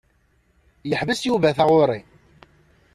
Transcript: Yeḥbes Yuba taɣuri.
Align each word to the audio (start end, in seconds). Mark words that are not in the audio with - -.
Yeḥbes 0.89 1.21
Yuba 1.27 1.55
taɣuri. 1.57 1.99